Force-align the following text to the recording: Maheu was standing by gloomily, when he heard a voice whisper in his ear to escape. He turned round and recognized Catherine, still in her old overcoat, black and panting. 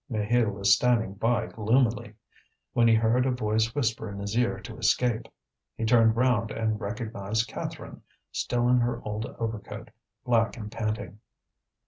Maheu 0.11 0.51
was 0.51 0.73
standing 0.73 1.13
by 1.13 1.45
gloomily, 1.45 2.15
when 2.73 2.87
he 2.87 2.95
heard 2.95 3.27
a 3.27 3.31
voice 3.31 3.75
whisper 3.75 4.09
in 4.11 4.17
his 4.17 4.35
ear 4.35 4.59
to 4.59 4.75
escape. 4.79 5.27
He 5.75 5.85
turned 5.85 6.15
round 6.15 6.49
and 6.49 6.81
recognized 6.81 7.47
Catherine, 7.49 8.01
still 8.31 8.67
in 8.67 8.77
her 8.79 8.99
old 9.03 9.27
overcoat, 9.37 9.91
black 10.25 10.57
and 10.57 10.71
panting. 10.71 11.19